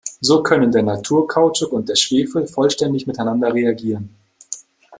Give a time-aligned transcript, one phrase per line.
[0.19, 4.15] So können der Naturkautschuk und der Schwefel vollständig miteinander reagieren.